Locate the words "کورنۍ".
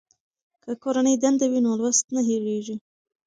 0.83-1.15